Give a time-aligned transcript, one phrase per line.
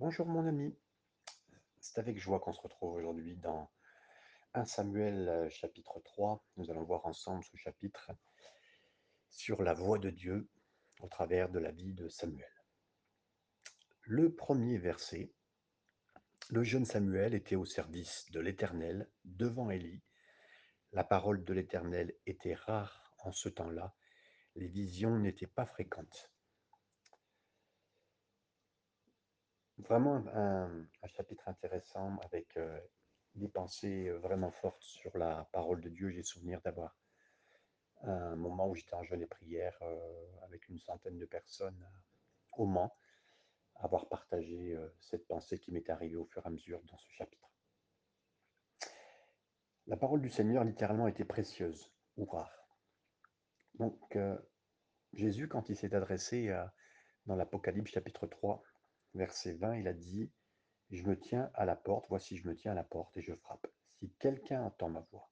[0.00, 0.78] Bonjour mon ami,
[1.80, 3.68] c'est avec joie qu'on se retrouve aujourd'hui dans
[4.54, 6.46] 1 Samuel euh, chapitre 3.
[6.56, 8.12] Nous allons voir ensemble ce chapitre
[9.28, 10.48] sur la voix de Dieu
[11.00, 12.62] au travers de la vie de Samuel.
[14.02, 15.32] Le premier verset,
[16.50, 20.04] le jeune Samuel était au service de l'Éternel devant Élie.
[20.92, 23.96] La parole de l'Éternel était rare en ce temps-là,
[24.54, 26.30] les visions n'étaient pas fréquentes.
[29.78, 32.80] Vraiment un, chapitre intéressant avec euh,
[33.36, 36.10] des pensées euh, vraiment fortes sur la parole de Dieu.
[36.10, 36.96] J'ai souvenir d'avoir
[38.02, 41.86] un moment où j'étais en jeûne et prière euh, avec une centaine de personnes
[42.56, 42.92] au Mans,
[43.76, 47.48] avoir partagé cette pensée qui m'est arrivée au fur et à mesure dans ce chapitre.
[49.86, 52.66] La parole du Seigneur littéralement était précieuse ou rare.
[53.74, 54.18] Donc
[55.12, 56.52] Jésus, quand il s'est adressé
[57.26, 58.64] dans l'Apocalypse chapitre 3,
[59.14, 60.30] verset 20, il a dit,
[60.90, 63.34] je me tiens à la porte, voici je me tiens à la porte et je
[63.34, 63.66] frappe.
[63.98, 65.30] Si quelqu'un entend ma voix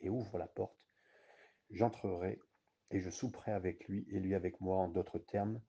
[0.00, 0.76] et ouvre la porte,
[1.70, 2.40] j'entrerai
[2.90, 4.78] et je souperai avec lui et lui avec moi.
[4.78, 5.60] En d'autres termes,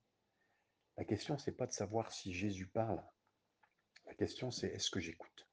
[0.96, 3.02] la question, c'est pas de savoir si Jésus parle.
[4.06, 5.48] La question, c'est est-ce que j'écoute?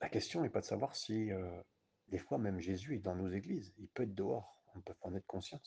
[0.00, 1.62] La question n'est pas de savoir si, euh,
[2.08, 3.74] des fois, même Jésus est dans nos églises.
[3.78, 4.62] Il peut être dehors.
[4.74, 5.60] On peut en être conscient.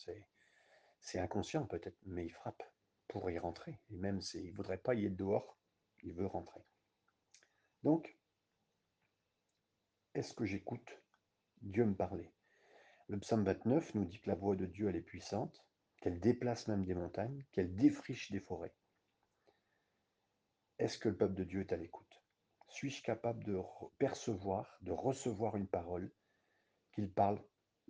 [0.99, 2.63] C'est inconscient peut-être, mais il frappe
[3.07, 3.79] pour y rentrer.
[3.89, 5.57] Et même s'il ne voudrait pas y être dehors,
[6.03, 6.61] il veut rentrer.
[7.83, 8.17] Donc,
[10.13, 11.01] est-ce que j'écoute
[11.61, 12.31] Dieu me parler?
[13.07, 15.63] Le psaume 29 nous dit que la voix de Dieu, elle est puissante,
[16.01, 18.75] qu'elle déplace même des montagnes, qu'elle défriche des forêts.
[20.79, 22.21] Est-ce que le peuple de Dieu est à l'écoute?
[22.67, 23.59] Suis-je capable de
[23.97, 26.11] percevoir, de recevoir une parole
[26.91, 27.41] qu'il parle,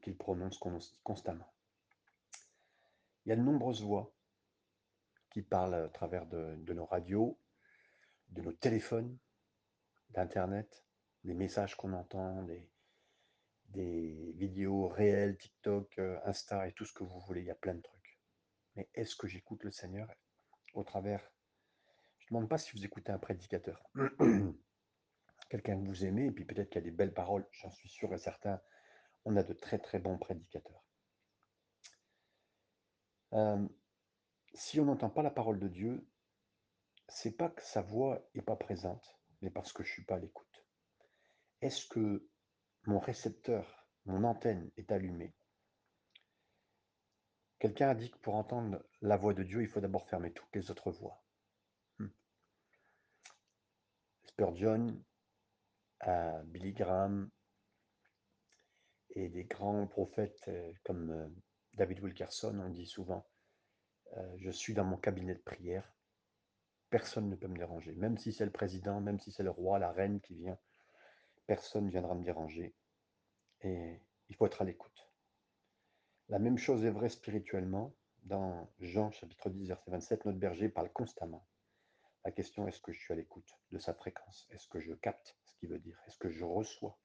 [0.01, 0.59] qu'il prononce
[1.03, 1.51] constamment?
[3.25, 4.13] Il y a de nombreuses voix
[5.38, 7.39] qui parlent à travers de, nos radios,
[8.30, 9.16] de nos téléphones,
[10.09, 10.83] d'Internet,
[11.23, 12.41] des messages qu'on entend,
[13.67, 17.41] des, vidéos réelles, TikTok, euh, Insta et tout ce que vous voulez.
[17.41, 18.19] Il y a plein de trucs.
[18.75, 20.12] Mais est-ce que j'écoute le Seigneur
[20.73, 21.22] au travers?
[22.17, 23.88] Je ne demande pas si vous écoutez un prédicateur.
[25.51, 27.89] Quelqu'un que vous aimez, et puis peut-être qu'il y a des belles paroles, j'en suis
[27.89, 28.59] sûr et certain.
[29.23, 30.83] On a de très très bons prédicateurs.
[33.33, 33.67] Euh,
[34.53, 36.08] si on n'entend pas la parole de Dieu,
[37.08, 40.19] c'est pas que sa voix est pas présente, mais parce que je suis pas à
[40.19, 40.66] l'écoute.
[41.62, 42.28] Est-ce que
[42.86, 45.34] mon récepteur, mon antenne est allumée?
[47.59, 50.56] Quelqu'un a dit que pour entendre la voix de Dieu, il faut d'abord fermer toutes
[50.56, 51.24] les autres voix.
[51.97, 52.09] Hmm.
[54.25, 55.03] Spurgeon,
[56.06, 57.31] euh, Billy Graham
[59.09, 61.28] et des grands prophètes euh, comme euh,
[61.74, 63.28] David Wilkerson ont dit souvent
[64.38, 65.91] Je suis dans mon cabinet de prière,
[66.90, 67.94] personne ne peut me déranger.
[67.95, 70.57] Même si c'est le président, même si c'est le roi, la reine qui vient,
[71.45, 72.75] personne ne viendra me déranger.
[73.62, 75.12] Et il faut être à l'écoute.
[76.29, 77.95] La même chose est vraie spirituellement.
[78.23, 81.47] Dans Jean chapitre 10, verset 27, notre berger parle constamment.
[82.25, 84.47] La question est-ce que je suis à l'écoute de sa fréquence?
[84.51, 85.97] Est-ce que je capte ce qu'il veut dire?
[86.07, 87.00] Est-ce que je reçois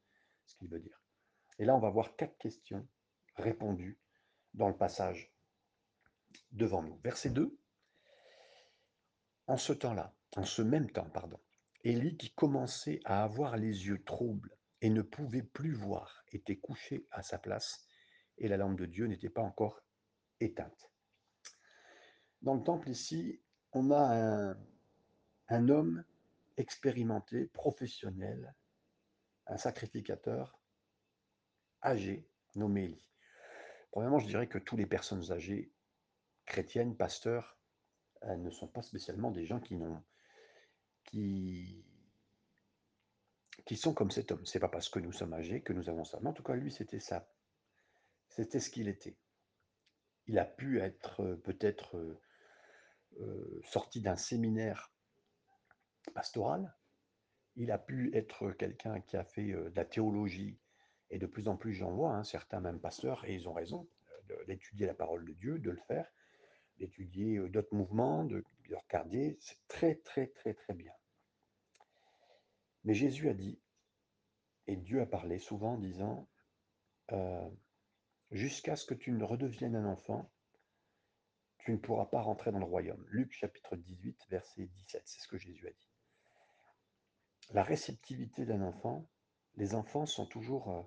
[0.46, 1.00] ce qu'il veut dire?
[1.60, 2.88] Et là, on va voir quatre questions
[3.36, 4.00] répondues
[4.54, 5.31] dans le passage
[6.52, 6.98] devant nous.
[7.02, 7.58] Verset 2.
[9.46, 11.40] En ce temps-là, en ce même temps, pardon,
[11.84, 17.06] Élie, qui commençait à avoir les yeux troubles et ne pouvait plus voir, était couché
[17.10, 17.86] à sa place
[18.38, 19.80] et la lampe de Dieu n'était pas encore
[20.40, 20.90] éteinte.
[22.42, 23.40] Dans le temple ici,
[23.72, 24.56] on a
[25.48, 26.04] un, homme
[26.56, 28.54] expérimenté, professionnel,
[29.46, 30.58] un sacrificateur
[31.82, 33.10] âgé, nommé Élie.
[33.92, 35.72] Premièrement, je dirais que toutes les personnes âgées,
[36.46, 37.58] chrétiennes, pasteurs,
[38.36, 40.02] ne sont pas spécialement des gens qui n'ont
[41.04, 41.84] qui
[43.66, 44.44] qui sont comme cet homme.
[44.44, 46.18] C'est pas parce que nous sommes âgés que nous avons ça.
[46.20, 47.28] Mais en tout cas, lui, c'était ça.
[48.28, 49.16] C'était ce qu'il était.
[50.26, 52.20] Il a pu être euh, peut-être euh,
[53.20, 54.92] euh, sorti d'un séminaire
[56.14, 56.74] pastoral.
[57.56, 60.58] Il a pu être quelqu'un qui a fait de la théologie.
[61.10, 63.86] Et de plus en plus, j'en vois, hein, certains même pasteurs, et ils ont raison,
[64.46, 66.10] d'étudier la parole de Dieu, de le faire,
[66.78, 69.36] d'étudier d'autres mouvements, de, de regarder.
[69.40, 70.92] C'est très, très, très, très bien.
[72.84, 73.60] Mais Jésus a dit,
[74.66, 76.28] et Dieu a parlé souvent en disant,
[77.12, 77.48] euh,
[78.30, 80.30] jusqu'à ce que tu ne redeviennes un enfant,
[81.58, 83.04] tu ne pourras pas rentrer dans le royaume.
[83.08, 85.90] Luc chapitre 18, verset 17, c'est ce que Jésus a dit.
[87.50, 89.08] La réceptivité d'un enfant,
[89.54, 90.82] les enfants sont toujours euh,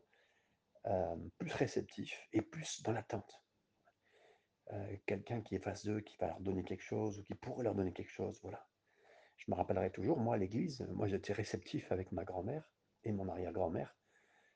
[0.88, 3.44] euh, plus réceptifs et plus dans l'attente.
[5.06, 7.75] Quelqu'un qui est face d'eux, qui va leur donner quelque chose, ou qui pourrait leur
[7.75, 8.67] donner quelque chose, voilà.
[9.38, 12.67] Je me rappellerai toujours, moi, à l'église, moi, j'étais réceptif avec ma grand-mère
[13.03, 13.95] et mon arrière-grand-mère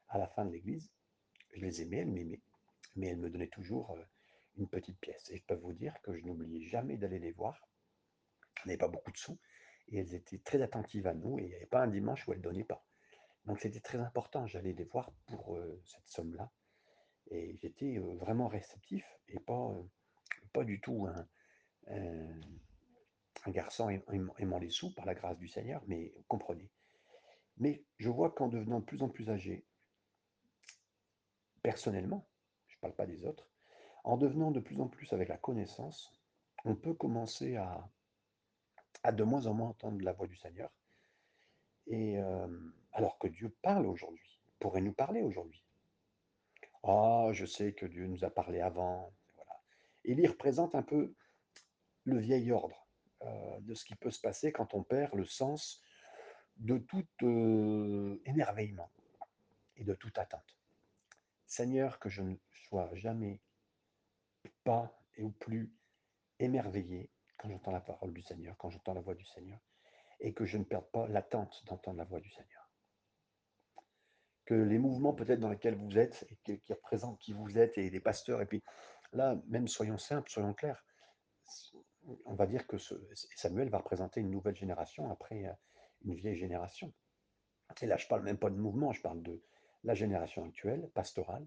[0.08, 0.92] à la fin de l'église.
[1.56, 2.42] Je les aimais, elles m'aimaient,
[2.96, 4.04] mais elles me donnaient toujours euh,
[4.58, 5.30] une petite pièce.
[5.32, 7.70] Et je peux vous dire que je n'oubliais jamais d'aller les voir.
[8.64, 9.40] On n'avait pas beaucoup de sous
[9.88, 12.34] et elles étaient très attentives à nous et il n'y avait pas un dimanche où
[12.34, 12.84] elles ne donnaient pas.
[13.46, 16.52] Donc c'était très important, j'allais les voir pour euh, cette somme-là.
[17.32, 19.74] Et j'étais euh, vraiment réceptif et pas,
[20.50, 21.08] pas du tout
[21.88, 22.42] un,
[23.48, 26.70] garçon aimant les sous par la grâce du Seigneur, mais comprenez.
[27.58, 29.66] Mais je vois qu'en devenant de plus en plus âgé,
[31.64, 32.28] personnellement,
[32.68, 33.50] je ne parle pas des autres,
[34.04, 36.12] en devenant de plus en plus avec la connaissance,
[36.64, 37.90] on peut commencer à,
[39.04, 40.72] à de moins en moins entendre la voix du Seigneur.
[41.88, 42.48] Et euh,
[42.94, 45.64] alors que Dieu parle aujourd'hui, pourrait nous parler aujourd'hui.
[46.84, 49.14] Ah, je sais que Dieu nous a parlé avant.
[50.06, 50.22] Voilà.
[50.22, 51.14] Il représente un peu
[52.06, 52.88] le vieil ordre
[53.24, 55.82] euh, de ce qui peut se passer quand on perd le sens
[56.58, 58.92] de tout euh, émerveillement
[59.78, 60.58] et de toute attente.
[61.46, 63.42] Seigneur, que je ne sois jamais
[64.64, 65.74] pas et ou plus
[66.40, 69.60] émerveillé quand j'entends la parole du Seigneur, quand j'entends la voix du Seigneur,
[70.20, 72.70] et que je ne perde pas l'attente d'entendre la voix du Seigneur.
[74.46, 77.90] Que les mouvements peut-être dans lesquels vous êtes, et qui, représentent qui vous êtes, et
[77.90, 78.64] les pasteurs, et puis
[79.14, 80.84] là, même soyons simples, soyons clairs,
[82.26, 82.78] on va dire que
[83.36, 85.54] Samuel va représenter une nouvelle génération après euh,
[86.06, 86.94] une vieille génération.
[87.82, 89.42] Et là, je ne parle même pas de mouvement, je parle de
[89.84, 91.46] la génération actuelle, pastorale.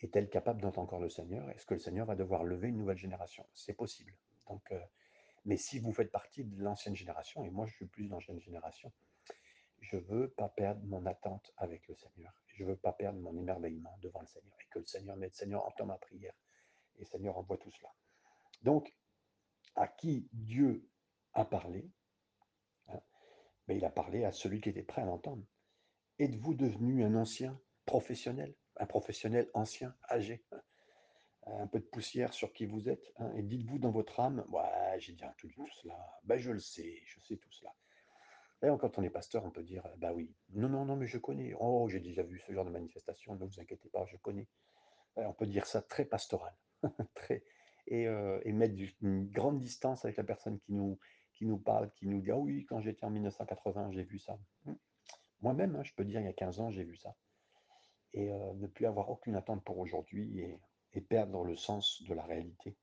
[0.00, 1.48] Est-elle capable d'entendre encore le Seigneur?
[1.50, 3.46] Est-ce que le Seigneur va devoir lever une nouvelle génération?
[3.54, 4.12] C'est possible.
[4.48, 4.80] Donc, euh,
[5.44, 8.92] mais si vous faites partie de l'ancienne génération, et moi je suis plus l'ancienne génération,
[9.80, 12.32] je ne veux pas perdre mon attente avec le Seigneur.
[12.46, 14.54] Je ne veux pas perdre mon émerveillement devant le Seigneur.
[14.60, 16.34] Et que le Seigneur m'aide, Seigneur, entend ma prière.
[16.98, 17.92] Et Seigneur envoie tout cela.
[18.62, 18.96] Donc,
[19.74, 20.88] à qui Dieu
[21.32, 21.90] a parlé,
[22.88, 23.00] hein,
[23.66, 25.44] mais il a parlé à celui qui était prêt à l'entendre.
[26.18, 30.62] Êtes-vous devenu un ancien professionnel, un professionnel ancien, âgé hein,
[31.46, 34.98] Un peu de poussière sur qui vous êtes, hein, et dites-vous dans votre âme, ouais,
[34.98, 37.74] j'ai déjà tout, tout cela, ben, je le sais, je sais tout cela.
[38.62, 41.18] Et quand on est pasteur, on peut dire, bah oui, non, non, non, mais je
[41.18, 44.48] connais, oh, j'ai déjà vu ce genre de manifestation, ne vous inquiétez pas, je connais.
[45.16, 46.54] On peut dire ça très pastoral,
[47.14, 47.44] très,
[47.92, 50.98] euh, et, mettre une grande distance avec la personne qui nous,
[51.34, 54.38] qui nous parle, qui nous dit Ah oui, quand j'étais en 1980, j'ai vu ça.
[54.66, 54.78] Hum.
[55.40, 57.14] Moi-même, hein, je peux dire, il y a 15 ans, j'ai vu ça.
[58.14, 60.60] Et euh, ne plus avoir aucune attente pour aujourd'hui et,
[61.08, 62.76] perdre le sens de la réalité.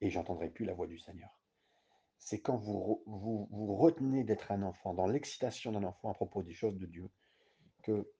[0.00, 1.30] Et j'entendrai plus la voix du Seigneur.
[2.18, 6.54] C'est quand vous, vous retenez d'être un enfant, dans l'excitation d'un enfant à propos des
[6.54, 7.08] choses de Dieu,
[7.84, 8.12] que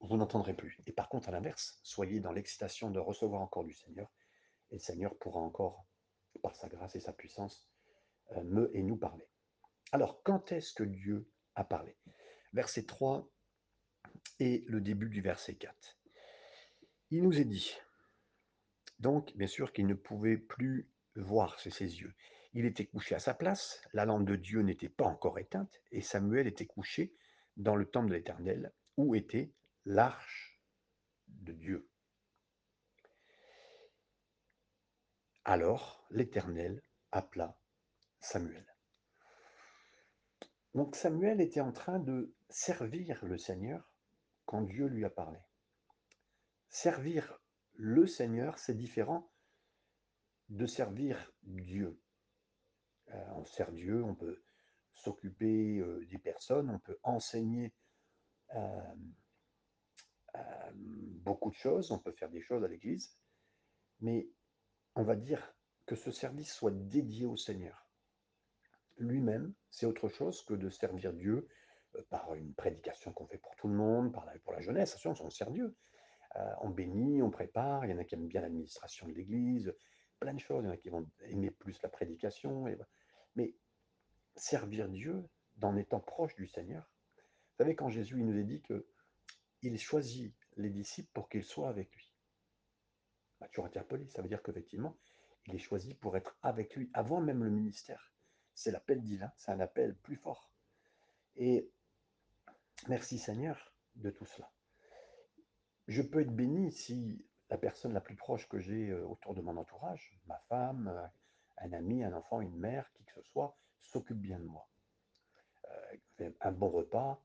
[0.00, 0.78] vous n'entendrez plus.
[0.86, 4.10] Et par contre, à l'inverse, soyez dans l'excitation de recevoir encore du Seigneur
[4.70, 5.86] et le Seigneur pourra encore,
[6.42, 7.68] par sa grâce et sa puissance,
[8.32, 9.26] euh, me et nous parler.
[9.92, 11.96] Alors, quand est-ce que Dieu a parlé?
[12.52, 13.28] Verset 3
[14.40, 15.98] et le début du verset 4.
[17.10, 17.74] Il nous est dit,
[18.98, 22.14] donc, bien sûr, qu'il ne pouvait plus voir ses yeux.
[22.52, 26.02] Il était couché à sa place, la lampe de Dieu n'était pas encore éteinte, et
[26.02, 27.14] Samuel était couché
[27.56, 29.52] dans le temple de l'Éternel, où était
[29.84, 30.60] l'arche
[31.28, 31.88] de Dieu.
[35.44, 37.58] Alors l'Éternel appela
[38.20, 38.66] Samuel.
[40.74, 43.90] Donc Samuel était en train de servir le Seigneur
[44.44, 45.38] quand Dieu lui a parlé.
[46.68, 47.38] Servir
[47.74, 49.32] le Seigneur, c'est différent
[50.48, 52.00] de servir Dieu.
[53.12, 54.42] Euh, on sert Dieu, on peut
[54.92, 57.72] s'occuper euh, des personnes, on peut enseigner
[58.54, 58.94] euh,
[61.28, 63.16] beaucoup de choses, on peut faire des choses à l'Église,
[64.00, 64.28] mais
[64.94, 65.54] on va dire
[65.86, 67.90] que ce service soit dédié au Seigneur.
[68.98, 71.48] Lui-même, c'est autre chose que de servir Dieu
[71.96, 75.20] euh, par une prédication qu'on fait pour tout le monde, par pour la jeunesse, assurance,
[75.20, 75.76] on sert Dieu.
[76.36, 79.74] Euh, on bénit, on prépare, il y en a qui aiment bien l'administration de l'Église,
[80.20, 82.66] plein de choses, il y en a qui vont aimer plus la prédication.
[83.34, 83.54] Mais
[84.34, 85.24] servir Dieu
[85.62, 88.60] en étant proche du Seigneur, vous savez, quand Jésus il nous a dit
[89.58, 92.12] qu'il choisit les disciples pour qu'ils soient avec lui
[93.40, 94.06] bah, tu interpellé.
[94.08, 94.96] Ça veut dire qu'effectivement,
[95.46, 98.12] il est choisi pour être avec lui avant même le ministère.
[98.54, 100.50] C'est l'appel divin, c'est un appel plus fort.
[101.36, 101.70] Et
[102.88, 104.50] merci Seigneur de tout cela.
[105.86, 109.40] Je peux être béni si la personne la plus proche que j'ai euh, autour de
[109.40, 111.06] mon entourage, ma femme, euh,
[111.58, 114.68] un ami, un enfant, une mère, qui que ce soit, s'occupe bien de moi.
[116.20, 117.22] Euh, un bon repas,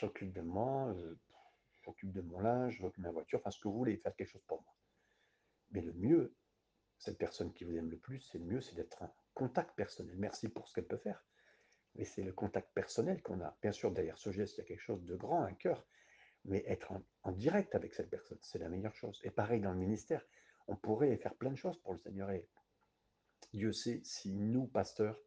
[0.00, 0.94] s'occupe de moi,
[1.84, 4.30] s'occupe de mon linge, s'occupe de ma voiture, enfin ce que vous voulez, faire quelque
[4.30, 4.74] chose pour moi.
[5.70, 6.34] Mais le mieux,
[6.98, 10.16] cette personne qui vous aime le plus, c'est le mieux, c'est d'être en contact personnel.
[10.16, 11.24] Merci pour ce qu'elle peut faire.
[11.96, 13.56] Et c'est le contact personnel qu'on a.
[13.62, 15.86] Bien sûr, derrière ce geste, il y a quelque chose de grand, un cœur,
[16.44, 19.20] mais être en direct avec cette personne, c'est la meilleure chose.
[19.24, 20.24] Et pareil dans le ministère,
[20.66, 22.30] on pourrait faire plein de choses pour le Seigneur.
[22.30, 22.48] Et
[23.52, 25.18] Dieu sait si nous, pasteurs,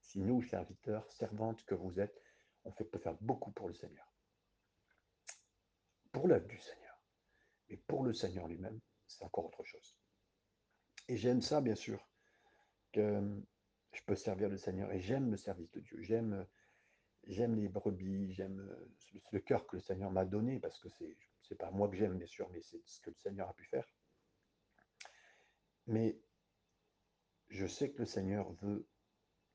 [0.00, 2.22] si nous, serviteurs, servantes que vous êtes,
[2.64, 4.12] on peut faire beaucoup pour le Seigneur.
[6.12, 7.00] Pour l'œuvre du Seigneur.
[7.68, 9.96] Mais pour le Seigneur lui-même, c'est encore autre chose.
[11.08, 12.08] Et j'aime ça, bien sûr,
[12.92, 13.20] que
[13.92, 14.92] je peux servir le Seigneur.
[14.92, 16.00] Et j'aime le service de Dieu.
[16.02, 16.46] J'aime
[17.26, 18.70] j'aime les brebis, j'aime
[19.32, 22.16] le cœur que le Seigneur m'a donné, parce que c'est c'est pas moi que j'aime,
[22.16, 23.86] bien sûr, mais c'est ce que le Seigneur a pu faire.
[25.86, 26.18] Mais
[27.48, 28.88] je sais que le Seigneur veut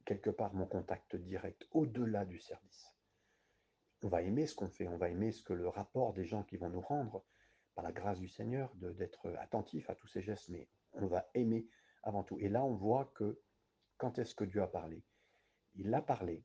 [0.05, 2.93] quelque part mon contact direct, au-delà du service.
[4.01, 6.44] On va aimer ce qu'on fait, on va aimer ce que le rapport des gens
[6.44, 7.25] qui vont nous rendre,
[7.75, 11.68] par la grâce du Seigneur, d'être attentif à tous ces gestes, mais on va aimer
[12.03, 12.38] avant tout.
[12.39, 13.41] Et là, on voit que
[13.98, 15.03] quand est-ce que Dieu a parlé?
[15.75, 16.44] Il a parlé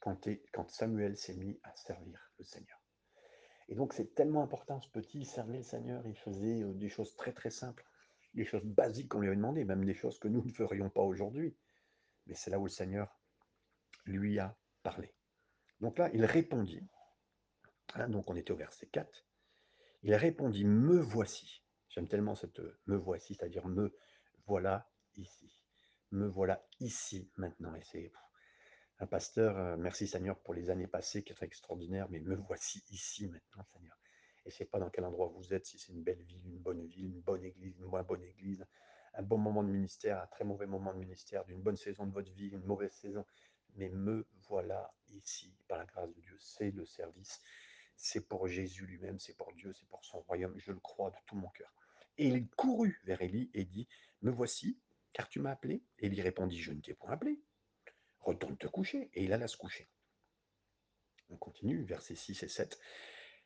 [0.00, 2.80] quand, quand Samuel s'est mis à servir le Seigneur.
[3.68, 6.88] Et donc, c'est tellement important, ce petit, il servait le Seigneur, il faisait euh, des
[6.88, 7.84] choses très très simples,
[8.34, 11.02] des choses basiques qu'on lui avait demandé, même des choses que nous ne ferions pas
[11.02, 11.56] aujourd'hui.
[12.26, 13.20] Mais c'est là où le Seigneur
[14.04, 15.12] lui a parlé.
[15.80, 16.82] Donc là, il répondit.
[17.94, 19.26] Hein, donc on était au verset 4.
[20.02, 21.62] Il répondit, me voici.
[21.88, 23.94] J'aime tellement cette me voici, c'est-à-dire me
[24.46, 25.60] voilà ici.
[26.12, 27.74] Me voilà ici maintenant.
[27.74, 28.12] Et c'est
[28.98, 32.82] un pasteur, euh, merci Seigneur pour les années passées qui sont extraordinaires, mais me voici
[32.90, 33.96] ici maintenant, Seigneur.
[34.46, 36.86] Et c'est pas dans quel endroit vous êtes, si c'est une belle ville, une bonne
[36.86, 38.64] ville, une bonne église, une moins bonne église,
[39.14, 42.12] un bon moment de ministère, un très mauvais moment de ministère, d'une bonne saison de
[42.12, 43.26] votre vie, une mauvaise saison.
[43.74, 46.36] Mais me voilà ici, par la grâce de Dieu.
[46.38, 47.40] C'est le service.
[47.96, 50.58] C'est pour Jésus lui-même, c'est pour Dieu, c'est pour son royaume.
[50.58, 51.72] Je le crois de tout mon cœur.
[52.18, 53.88] Et il courut vers Élie et dit
[54.22, 54.78] Me voici,
[55.12, 55.82] car tu m'as appelé.
[55.98, 57.40] Élie répondit Je ne t'ai point appelé.
[58.20, 59.10] Retourne te coucher.
[59.14, 59.88] Et il alla se coucher.
[61.28, 62.78] On continue, versets 6 et 7.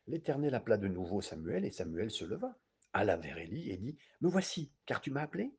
[0.07, 2.59] L'Éternel appela de nouveau Samuel, et Samuel se leva,
[2.93, 5.55] alla vers Élie et dit Me voici, car tu m'as appelé.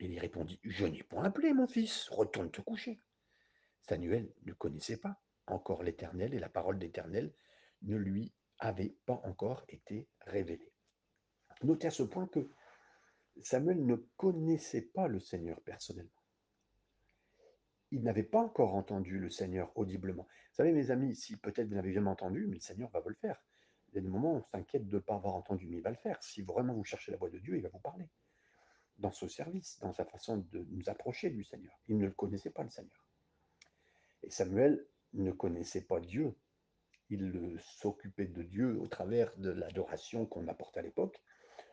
[0.00, 3.00] Il répondit Je n'ai point appelé, mon fils, retourne te coucher.
[3.88, 7.32] Samuel ne connaissait pas encore l'Éternel, et la parole d'Éternel
[7.82, 10.72] ne lui avait pas encore été révélée.
[11.62, 12.50] Notez à ce point que
[13.42, 16.10] Samuel ne connaissait pas le Seigneur personnellement.
[17.92, 20.24] Il n'avait pas encore entendu le Seigneur audiblement.
[20.24, 23.10] Vous savez, mes amis, si peut-être vous n'avez jamais entendu, mais le Seigneur va vous
[23.10, 23.40] le faire.
[23.88, 25.82] Il y a des moments où on s'inquiète de ne pas avoir entendu, mais il
[25.82, 26.20] va le faire.
[26.22, 28.08] Si vraiment vous cherchez la voix de Dieu, il va vous parler.
[28.98, 31.78] Dans ce service, dans sa façon de nous approcher du Seigneur.
[31.86, 33.05] Il ne le connaissait pas, le Seigneur.
[34.22, 36.36] Et Samuel ne connaissait pas Dieu.
[37.08, 41.22] Il s'occupait de Dieu au travers de l'adoration qu'on apporte à l'époque,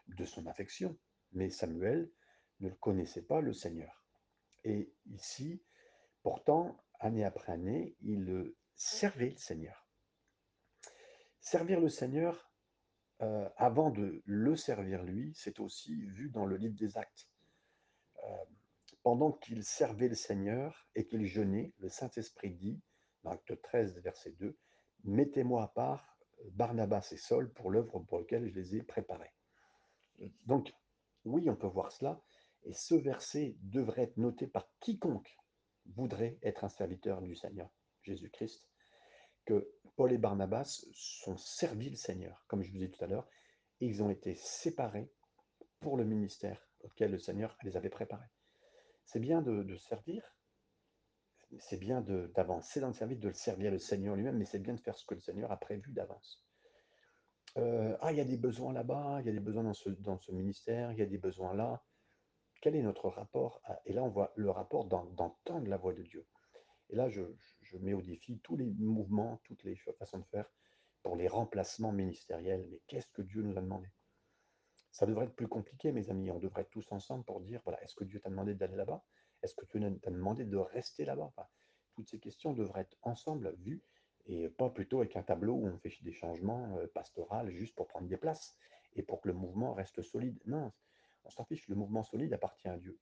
[0.07, 0.97] de son affection.
[1.31, 2.11] Mais Samuel
[2.59, 4.05] ne connaissait pas, le Seigneur.
[4.63, 5.61] Et ici,
[6.21, 9.87] pourtant, année après année, il servait le Seigneur.
[11.39, 12.49] Servir le Seigneur,
[13.21, 17.27] euh, avant de le servir lui, c'est aussi vu dans le livre des actes.
[18.23, 18.45] Euh,
[19.03, 22.81] pendant qu'il servait le Seigneur et qu'il jeûnait, le Saint-Esprit dit,
[23.23, 24.57] dans Acte 13, verset 2,
[25.03, 26.17] Mettez-moi à part
[26.51, 29.33] Barnabas et Saul pour l'œuvre pour laquelle je les ai préparés.
[30.45, 30.73] Donc,
[31.25, 32.21] oui, on peut voir cela,
[32.63, 35.37] et ce verset devrait être noté par quiconque
[35.85, 37.69] voudrait être un serviteur du Seigneur,
[38.03, 38.65] Jésus-Christ,
[39.45, 43.27] que Paul et Barnabas sont servis le Seigneur, comme je vous ai tout à l'heure,
[43.81, 45.11] et ils ont été séparés
[45.81, 48.29] pour le ministère auquel le Seigneur les avait préparés.
[49.05, 50.23] C'est bien de, servir,
[51.59, 54.73] c'est bien d'avancer dans le service, de le servir le Seigneur lui-même, mais c'est bien
[54.73, 56.43] de faire ce que le Seigneur a prévu d'avance.
[57.57, 60.31] Euh, ah, il y a des besoins là-bas, il y a des besoins dans ce,
[60.31, 61.83] ministère, il y a des besoins là.
[62.61, 63.61] Quel est notre rapport.
[63.85, 66.25] Et là, on voit le rapport d'entendre la voix de Dieu.
[66.89, 67.21] Et là, je,
[67.79, 70.49] mets au défi tous les mouvements, toutes les façons de faire
[71.01, 72.65] pour les remplacements ministériels.
[72.69, 73.87] Mais qu'est-ce que Dieu nous a demandé?
[74.93, 76.29] Ça devrait être plus compliqué, mes amis.
[76.29, 79.03] On devrait être tous ensemble pour dire, voilà, est-ce que Dieu t'a demandé d'aller là-bas?
[79.41, 81.33] Est-ce que Dieu t'a demandé de rester là-bas?
[81.95, 83.83] Toutes ces questions devraient être ensemble vues
[84.27, 87.87] et pas plutôt avec un tableau où on fait des changements euh, pastoraux juste pour
[87.87, 88.55] prendre des places
[88.95, 90.39] et pour que le mouvement reste solide.
[90.45, 90.71] Non,
[91.25, 92.99] on s'en fiche, le mouvement solide appartient à Dieu.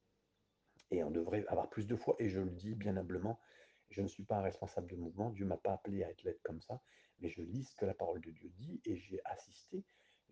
[0.91, 3.39] Et on devrait avoir plus de foi, et je le dis bien humblement,
[3.89, 6.41] je ne suis pas un responsable de mouvement, Dieu ne m'a pas appelé à être
[6.43, 6.81] comme ça,
[7.19, 9.20] mais je lis ce que la parole de Dieu dit, et j'ai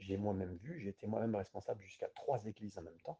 [0.09, 3.19] j'ai moi-même vu, j'ai été moi-même responsable jusqu'à trois églises en même temps.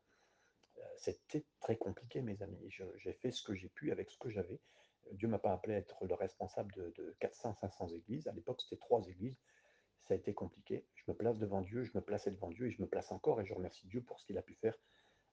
[0.79, 2.59] Euh, c'était très compliqué, mes amis.
[2.97, 4.59] J'ai fait ce que j'ai pu avec ce que j'avais.
[5.11, 8.27] Dieu m'a pas appelé être le responsable de, de 400-500 églises.
[8.27, 9.37] À l'époque, c'était trois églises.
[10.01, 10.87] Ça a été compliqué.
[10.95, 13.39] Je me place devant Dieu, je me plaçais devant Dieu et je me place encore
[13.39, 14.75] et je remercie Dieu pour ce qu'il a pu faire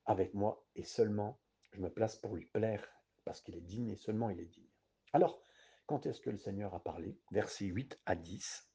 [0.05, 0.63] avec moi.
[0.75, 1.41] Et seulement,
[1.73, 2.87] je me place pour lui plaire
[3.25, 4.69] parce qu'il est digne et seulement il est digne.
[5.15, 5.43] Alors,
[5.87, 7.17] Quand est-ce que le Seigneur a parlé?
[7.31, 8.66] Versets 8 à 10.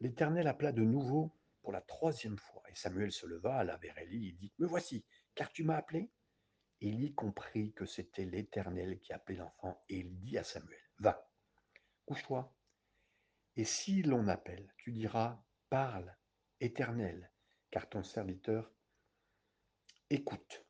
[0.00, 4.28] L'Éternel appela de nouveau pour la troisième fois, et Samuel se leva, alla vers Élie
[4.28, 6.10] et dit Me voici, car tu m'as appelé
[6.80, 11.28] Élie comprit que c'était l'Éternel qui appelait l'enfant, et il dit à Samuel Va,
[12.06, 12.54] couche-toi,
[13.56, 16.16] et si l'on appelle, tu diras Parle,
[16.60, 17.30] Éternel,
[17.72, 18.70] car ton serviteur
[20.10, 20.64] écoute.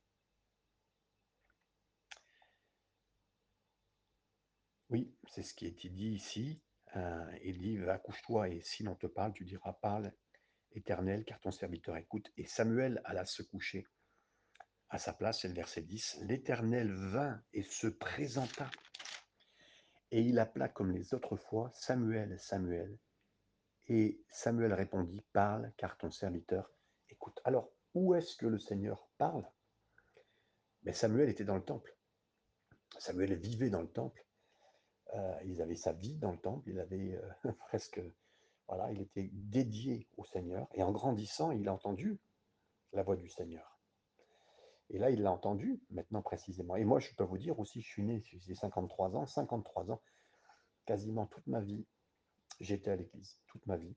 [4.88, 6.62] Oui, c'est ce qui est dit ici.
[6.96, 10.12] Euh, il dit, va couche-toi et si l'on te parle, tu diras, parle
[10.72, 12.30] éternel, car ton serviteur écoute.
[12.36, 13.86] Et Samuel alla se coucher
[14.90, 16.20] à sa place, c'est le verset 10.
[16.22, 18.70] L'éternel vint et se présenta.
[20.10, 22.98] Et il appela comme les autres fois, Samuel, Samuel.
[23.88, 26.70] Et Samuel répondit, parle, car ton serviteur
[27.10, 27.38] écoute.
[27.44, 29.46] Alors, où est-ce que le Seigneur parle?
[30.82, 31.94] Mais ben, Samuel était dans le temple.
[32.98, 34.24] Samuel vivait dans le temple.
[35.14, 38.00] Euh, il avait sa vie dans le temple, il avait euh, presque,
[38.66, 40.68] voilà, il était dédié au Seigneur.
[40.74, 42.20] Et en grandissant, il a entendu
[42.92, 43.78] la voix du Seigneur.
[44.90, 46.76] Et là, il l'a entendu, maintenant précisément.
[46.76, 50.00] Et moi, je peux vous dire aussi, je suis né, j'ai 53 ans, 53 ans,
[50.86, 51.86] quasiment toute ma vie,
[52.60, 53.94] j'étais à l'église, toute ma vie.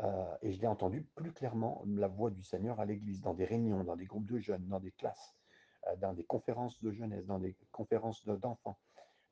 [0.00, 3.44] Euh, et je l'ai entendu plus clairement, la voix du Seigneur à l'église, dans des
[3.44, 5.34] réunions, dans des groupes de jeunes, dans des classes,
[5.98, 8.78] dans des conférences de jeunesse, dans des conférences d'enfants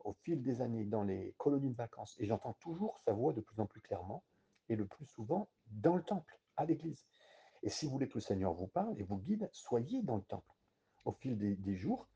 [0.06, 3.40] au fil des années dans les colonies de vacances et j'entends toujours sa voix de
[3.40, 4.22] plus en plus clairement
[4.68, 7.06] et le plus souvent dans le temple, à l'église.
[7.62, 10.22] Et si vous voulez que le Seigneur vous parle et vous guide, soyez dans le
[10.22, 10.54] temple.
[11.04, 12.08] Au fil des, jours,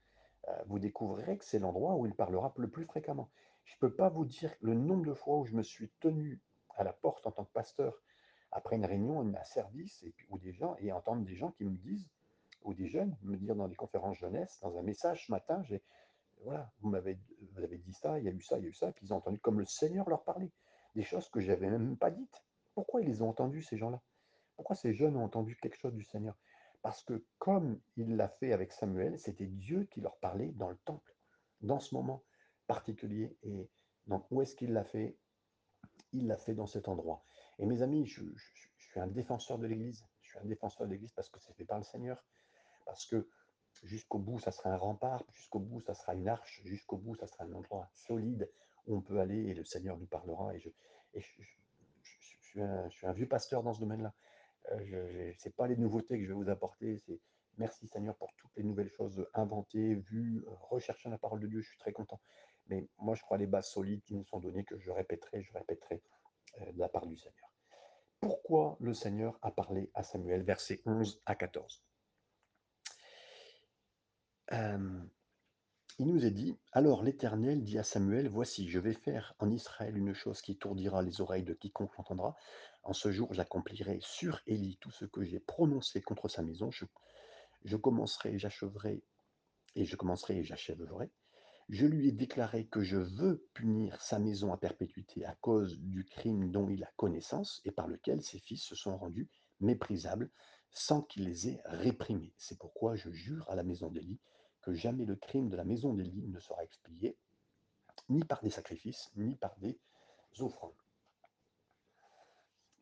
[0.49, 3.29] euh, vous découvrirez que c'est l'endroit où il parlera le plus fréquemment.
[3.65, 6.41] Je ne peux pas vous dire le nombre de fois où je me suis tenu
[6.77, 8.01] à la porte en tant que pasteur
[8.53, 11.77] après une réunion, un service, et, ou des gens, et entendre des gens qui me
[11.77, 12.09] disent,
[12.63, 15.83] ou des jeunes, me dire dans des conférences jeunesse, dans un message ce matin, j'ai
[16.45, 17.19] voilà, vous m'avez
[17.57, 19.13] avez dit ça, il y a eu ça, il y a eu ça, puis ils
[19.13, 20.51] ont entendu comme le Seigneur leur parlait,
[20.95, 22.45] des choses que j'avais même pas dites.
[22.75, 24.01] Pourquoi ils les ont entendues, ces gens-là?
[24.57, 26.37] Pourquoi ces jeunes ont entendu quelque chose du Seigneur?
[26.83, 30.79] Parce que comme il l'a fait avec Samuel, c'était Dieu qui leur parlait dans le
[30.85, 31.15] temple,
[31.61, 32.25] dans ce moment
[32.67, 33.37] particulier.
[33.43, 33.69] Et
[34.07, 35.19] donc, où est-ce qu'il l'a fait?
[36.13, 37.25] Il l'a fait dans cet endroit.
[37.59, 40.07] Et mes amis, je, je suis un défenseur de l'Église.
[40.23, 42.25] Je suis un défenseur de l'Église parce que c'est fait par le Seigneur.
[42.87, 43.29] Parce que
[43.83, 47.27] Jusqu'au bout, ça sera un rempart, jusqu'au bout, ça sera une arche, jusqu'au bout, ça
[47.27, 48.51] sera un endroit solide
[48.87, 50.55] où on peut aller et le Seigneur nous parlera.
[50.55, 50.69] Et je,
[51.21, 54.13] suis, un, vieux pasteur dans ce domaine-là.
[54.73, 57.03] Euh, n'est pas les nouveautés que je vais vous apporter,
[57.57, 61.61] merci Seigneur pour toutes les nouvelles choses inventées, vues, euh, recherchant la parole de Dieu,
[61.61, 62.21] je suis très content.
[62.69, 65.53] Mais moi, je crois les bases solides qui nous sont données, que je répéterai, je
[65.53, 66.03] répéterai
[66.61, 67.51] euh, de la part du Seigneur.
[68.21, 71.83] Pourquoi le Seigneur a parlé à Samuel, versets 11 à 14
[74.53, 79.97] il nous est dit, alors l'Éternel dit à Samuel, voici, je vais faire en Israël
[79.97, 82.37] une chose qui tourdira les oreilles de quiconque l'entendra.
[82.83, 86.71] En ce jour, j'accomplirai sur Élie tout ce que j'ai prononcé contre sa maison.
[86.71, 89.03] Je, commencerai, j'acheverai,
[89.75, 91.11] et je commencerai et j'achèverai.
[91.69, 96.05] Je lui ai déclaré que je veux punir sa maison à perpétuité à cause du
[96.05, 99.29] crime dont il a connaissance et par lequel ses fils se sont rendus
[99.61, 100.31] méprisables
[100.73, 102.33] sans qu'il les ait réprimés.
[102.37, 104.21] C'est pourquoi je jure à la maison d'Élie
[104.63, 107.17] que jamais le crime de la maison d'Élie ne sera expié,
[108.09, 109.79] ni par des sacrifices, ni par des
[110.39, 110.75] offrandes.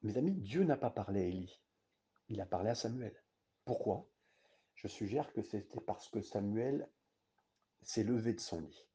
[0.03, 1.61] Mes amis, Dieu n'a pas parlé à Élie,
[2.29, 3.15] il a parlé à Samuel.
[3.65, 4.07] Pourquoi?
[4.75, 6.89] Je suggère que c'était parce que Samuel
[7.83, 8.87] s'est levé de son lit.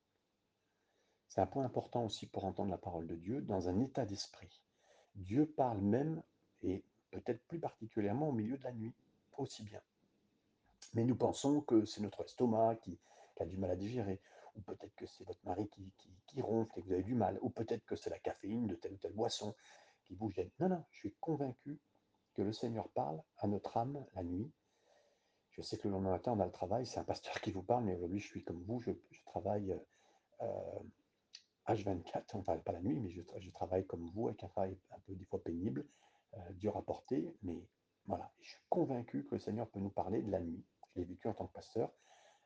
[1.28, 4.62] C'est un point important aussi pour entendre la parole de Dieu dans un état d'esprit.
[5.16, 6.22] Dieu parle même,
[6.62, 8.94] et peut-être plus particulièrement au milieu de la nuit,
[9.38, 9.82] aussi bien.
[10.94, 12.98] Mais nous pensons que c'est notre estomac qui,
[13.40, 14.22] a du mal à digérer,
[14.56, 15.92] ou peut-être que c'est votre mari qui,
[16.28, 18.76] qui, ronfle et que vous avez du mal, ou peut-être que c'est la caféine de
[18.76, 19.56] telle ou telle boisson
[20.06, 20.50] qui vous gêne.
[20.60, 21.80] Non, non, je suis convaincu
[22.36, 24.52] que le Seigneur parle à notre âme la nuit.
[25.52, 27.62] Je sais que le lendemain matin, on a le travail, c'est un pasteur qui vous
[27.62, 28.92] parle, mais aujourd'hui, je suis comme vous, je,
[29.26, 29.76] travaille
[30.42, 30.80] euh,
[31.68, 35.00] H24, enfin pas la nuit, mais je, je, travaille comme vous, avec un travail un
[35.06, 35.86] peu des fois pénible,
[36.36, 37.68] euh, dur à porter, mais
[38.06, 41.06] voilà, je suis convaincu que le Seigneur peut nous parler de la nuit je l'ai
[41.06, 41.92] vécu en tant que pasteur.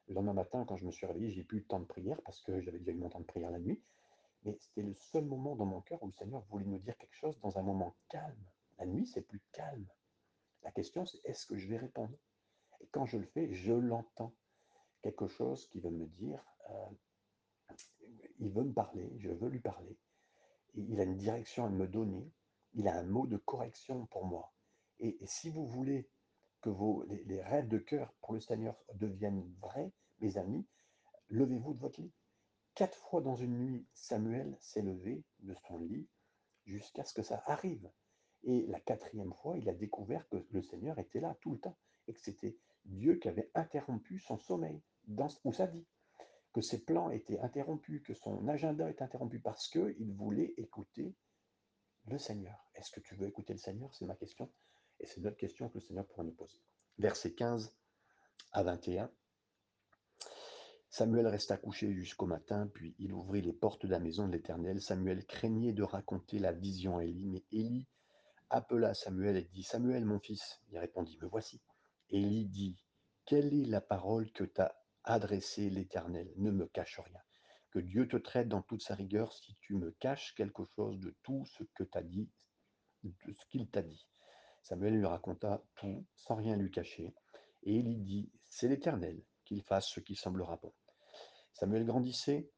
[0.08, 2.19] Le lendemain matin, quand je me suis réveillé, j'ai plus eu le temps de prière
[2.23, 3.82] parce que j'avais déjà eu mon temps de prière la nuit.
[4.43, 7.15] Mais c'était le seul moment dans mon cœur où le Seigneur voulait nous dire quelque
[7.15, 8.45] chose dans un moment calme.
[8.78, 9.86] La nuit, c'est plus calme.
[10.63, 12.15] La question, c'est est-ce que je vais répondre?
[12.80, 14.34] Et quand je le fais, je l'entends.
[15.02, 17.76] Quelque chose qui veut me dire, euh,
[18.39, 19.97] il veut me parler, je veux lui parler.
[20.76, 22.32] Et il a une direction à me donner.
[22.77, 24.53] Il a un mot de correction pour moi.
[24.99, 26.09] et si vous voulez
[26.61, 30.65] que vos, les, rêves de cœur pour le Seigneur deviennent vrais, mes amis,
[31.29, 32.13] levez-vous de votre lit.
[32.73, 36.07] quatre fois dans une nuit, Samuel s'est levé de son lit
[36.65, 37.89] jusqu'à ce que ça arrive.
[38.43, 41.77] Et la quatrième fois, il a découvert que le Seigneur était là tout le temps
[42.07, 45.85] et que c'était Dieu qui avait interrompu son sommeil dans, ou sa vie,
[46.53, 51.15] que ses plans étaient interrompus, que son agenda est interrompu parce qu'il voulait écouter
[52.07, 52.57] le Seigneur.
[52.75, 53.93] Est-ce que tu veux écouter le Seigneur?
[53.93, 54.51] C'est ma question.
[54.99, 56.61] Et c'est notre question que le Seigneur pourra nous poser.
[56.97, 57.73] Verset 15
[58.51, 59.11] à 21.
[60.89, 64.81] Samuel resta couché jusqu'au matin, puis il ouvrit les portes de la maison de l'Éternel.
[64.81, 67.87] Samuel craignait de raconter la vision à Élie, mais Élie
[68.49, 70.61] appela Samuel et dit Samuel, mon fils.
[70.69, 71.61] Il répondit Me voici.
[72.09, 72.81] Élie dit
[73.25, 76.31] Quelle est la parole que t'a adressée l'Éternel?
[76.37, 77.21] Ne me cache rien.
[77.71, 81.15] Que Dieu te traite dans toute sa rigueur si tu me caches quelque chose de
[81.23, 82.30] tout ce que t'a dit,
[83.03, 84.08] de ce qu'il t'a dit.
[84.63, 87.13] Samuel lui raconta tout sans rien lui cacher.
[87.63, 90.73] Et Élie dit C'est l'Éternel qu'il fasse ce qui semblera bon.
[91.53, 92.49] Samuel grandissait,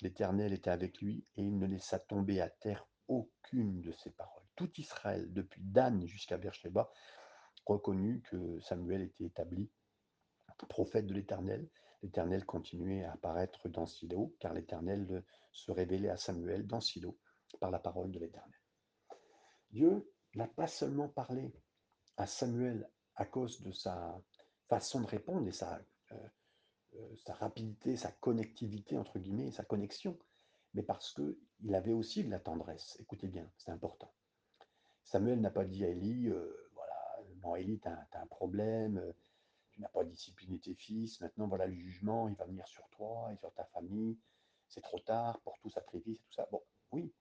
[0.00, 4.46] l'Éternel était avec lui, et il ne laissa tomber à terre aucune de ses paroles.
[4.56, 6.90] Tout Israël, depuis Dan jusqu'à Beersheba,
[7.66, 9.70] reconnut que Samuel était établi
[10.64, 11.68] prophète de l'Éternel.
[12.02, 17.18] L'Éternel continuait à apparaître dans Silo, car l'Éternel se révélait à Samuel dans Silo
[17.60, 18.60] par la parole de l'Éternel.
[19.70, 21.54] Dieu n'a pas seulement parlé
[22.16, 24.20] à Samuel à cause de sa
[24.68, 25.80] façon de répondre et sa,
[26.12, 26.28] euh,
[26.94, 30.18] euh, sa rapidité, sa connectivité, entre guillemets, sa connexion,
[30.74, 32.96] mais parce qu'il avait aussi de la tendresse.
[33.00, 34.12] Écoutez bien, c'est important.
[35.04, 36.94] Samuel n'a pas dit à Élie, euh, voilà,
[37.42, 39.02] non, Élie, tu as, un problème,
[39.76, 43.30] tu n'as pas discipliné tes fils, maintenant voilà le jugement, il va venir sur toi
[43.32, 44.16] et sur ta famille,
[44.68, 46.48] c'est trop tard pour tout sacrifice et tout ça.
[46.50, 46.62] Bon,
[46.92, 47.12] oui,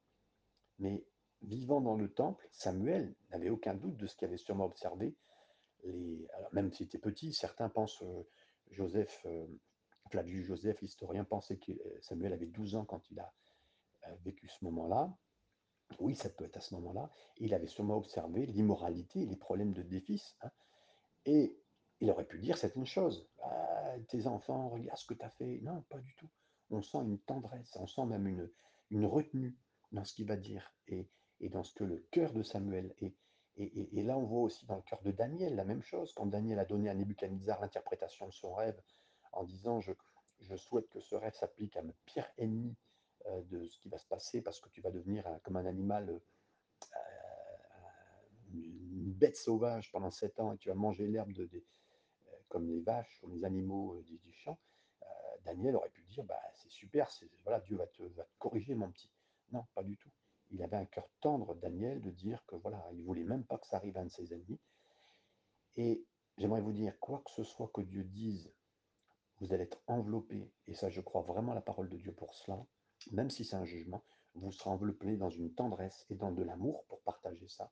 [0.79, 1.05] mais
[1.41, 5.15] vivant dans le temple, Samuel n'avait aucun doute de ce qu'il avait sûrement observé.
[5.83, 8.23] Les, même s'il était petit, certains pensent, euh,
[8.71, 9.45] Joseph, euh,
[10.09, 13.33] Flavius Joseph, historien, pensait que Samuel avait 12 ans quand il a
[14.07, 15.13] euh, vécu ce moment-là.
[15.99, 17.11] Oui, ça peut être à ce moment-là.
[17.37, 20.35] Il avait sûrement observé l'immoralité et les problèmes de défis.
[20.41, 20.49] Hein.
[21.25, 21.59] Et
[22.01, 23.27] il aurait pu dire c'est une chose.
[23.41, 25.59] Ah, tes enfants, regarde ce que tu as fait.
[25.61, 26.29] Non, pas du tout.
[26.69, 28.49] On sent une tendresse, on sent même une,
[28.89, 29.55] une retenue
[29.91, 33.15] dans ce qu'il va dire et, et, dans ce que le cœur de Samuel est.
[33.57, 36.11] Et, et, là, on voit aussi dans le cœur de Daniel la même chose.
[36.13, 38.77] Quand Daniel a donné à Nebuchadnezzar l'interprétation de son rêve
[39.31, 39.93] en disant je,
[40.41, 42.75] je souhaite que ce rêve s'applique à mon pire ennemi
[43.27, 46.09] euh, de ce qui va se passer parce que tu vas devenir comme un animal,
[46.09, 46.19] euh,
[48.53, 51.63] une bête sauvage pendant sept ans et tu vas manger l'herbe de, de,
[52.55, 54.57] comme les vaches, comme les animaux du, du champ,
[55.01, 55.05] euh,
[55.43, 57.09] Daniel aurait pu dire bah, c'est super,
[57.43, 59.11] voilà, Dieu va te, va te, corriger, mon petit.
[59.51, 60.09] Non, pas du tout.
[60.51, 63.67] Il avait un cœur tendre, Daniel, de dire que voilà, il voulait même pas que
[63.67, 64.57] ça arrive à un de ses ennemis.
[65.75, 66.05] Et
[66.37, 68.49] j'aimerais vous dire, quoi que ce soit que Dieu dise,
[69.41, 72.35] vous allez être enveloppé, et ça, je crois vraiment à la parole de Dieu pour
[72.35, 72.65] cela,
[73.11, 76.85] même si c'est un jugement, vous serez enveloppé dans une tendresse et dans de l'amour
[76.85, 77.69] pour partager ça,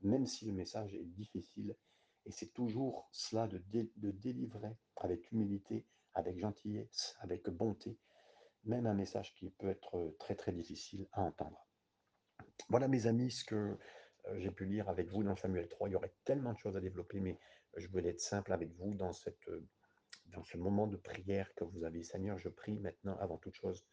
[0.00, 1.76] même si le message est difficile
[2.26, 7.98] et c'est toujours cela de, dé, de délivrer avec humilité, avec gentillesse, avec bonté,
[8.64, 11.66] même un message qui peut être très très difficile à entendre.
[12.68, 15.88] Voilà mes amis ce que euh, j'ai pu lire avec vous dans Samuel 3.
[15.88, 17.38] Il y aurait tellement de choses à développer, mais
[17.76, 19.50] je voulais être simple avec vous cette,
[20.26, 22.02] dans ce moment de prière que vous avez.
[22.02, 23.86] Seigneur, je prie maintenant avant toute chose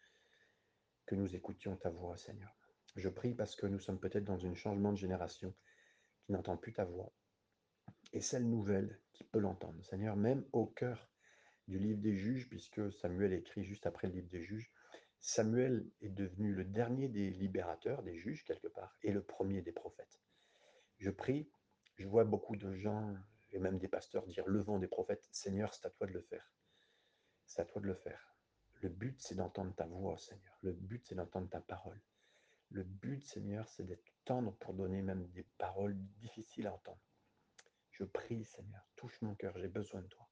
[1.06, 2.56] que nous écoutions ta voix, Seigneur.
[2.96, 5.54] Je prie parce que nous sommes peut-être dans un changement de génération
[6.26, 7.12] qui n'entend plus ta voix
[8.13, 9.84] et celle nouvelle qui peut l'entendre.
[9.86, 11.10] Seigneur, même au cœur
[11.67, 14.71] du livre des juges, puisque Samuel écrit juste après le livre des juges,
[15.19, 19.71] Samuel est devenu le dernier des libérateurs, des juges quelque part, et le premier des
[19.71, 20.19] prophètes.
[20.97, 21.50] Je prie,
[21.97, 23.15] je vois beaucoup de gens,
[23.52, 26.21] et même des pasteurs, dire le vent des prophètes, Seigneur, c'est à toi de le
[26.21, 26.52] faire.
[27.45, 28.36] C'est à toi de le faire.
[28.82, 30.58] Le but, c'est d'entendre ta voix, Seigneur.
[30.62, 32.02] Le but, c'est d'entendre ta parole.
[32.71, 37.11] Le but, Seigneur, c'est d'être tendre pour donner même des paroles difficiles à entendre.
[37.91, 40.27] Je prie, Seigneur, touche mon cœur, j'ai besoin de toi.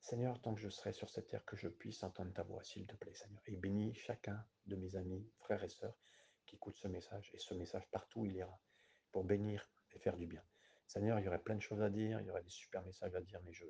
[0.00, 2.86] Seigneur, tant que je serai sur cette terre, que je puisse entendre ta voix, s'il
[2.86, 3.40] te plaît, Seigneur.
[3.46, 5.96] Et bénis chacun de mes amis, frères et sœurs,
[6.44, 8.60] qui écoutent ce message, et ce message partout il ira,
[9.12, 10.42] pour bénir et faire du bien.
[10.86, 13.14] Seigneur, il y aurait plein de choses à dire, il y aurait des super messages
[13.14, 13.64] à dire, mais je,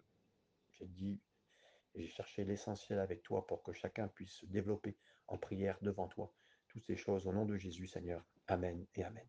[0.73, 1.21] j'ai dit,
[1.95, 6.35] j'ai cherché l'essentiel avec toi pour que chacun puisse se développer en prière devant toi.
[6.69, 8.25] Toutes ces choses au nom de Jésus, Seigneur.
[8.49, 9.29] Amen et Amen.